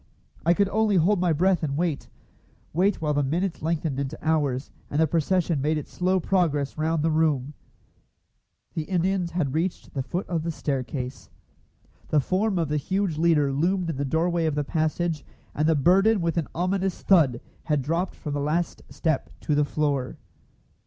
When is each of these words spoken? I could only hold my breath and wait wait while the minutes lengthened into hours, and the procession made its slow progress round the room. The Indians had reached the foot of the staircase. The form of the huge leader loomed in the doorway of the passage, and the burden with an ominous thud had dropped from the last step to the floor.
I 0.43 0.55
could 0.55 0.67
only 0.69 0.95
hold 0.95 1.19
my 1.19 1.31
breath 1.31 1.61
and 1.61 1.77
wait 1.77 2.09
wait 2.73 3.03
while 3.03 3.13
the 3.13 3.21
minutes 3.21 3.61
lengthened 3.61 3.99
into 3.99 4.17
hours, 4.19 4.71
and 4.89 4.99
the 4.99 5.05
procession 5.05 5.61
made 5.61 5.77
its 5.77 5.91
slow 5.93 6.19
progress 6.19 6.75
round 6.75 7.03
the 7.03 7.11
room. 7.11 7.53
The 8.73 8.85
Indians 8.85 9.33
had 9.33 9.53
reached 9.53 9.93
the 9.93 10.01
foot 10.01 10.27
of 10.27 10.41
the 10.41 10.49
staircase. 10.49 11.29
The 12.07 12.19
form 12.19 12.57
of 12.57 12.69
the 12.69 12.77
huge 12.77 13.19
leader 13.19 13.51
loomed 13.53 13.91
in 13.91 13.97
the 13.97 14.03
doorway 14.03 14.47
of 14.47 14.55
the 14.55 14.63
passage, 14.63 15.23
and 15.53 15.69
the 15.69 15.75
burden 15.75 16.19
with 16.19 16.35
an 16.35 16.47
ominous 16.55 17.03
thud 17.03 17.39
had 17.65 17.83
dropped 17.83 18.15
from 18.15 18.33
the 18.33 18.39
last 18.41 18.81
step 18.89 19.29
to 19.41 19.53
the 19.53 19.65
floor. 19.65 20.17